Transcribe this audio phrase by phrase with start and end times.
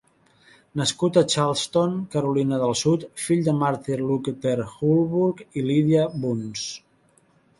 [0.79, 6.65] Nascut a Charleston, Carolina del Sud, fill de Martin Luther Hurlbut i Lydia Bunce.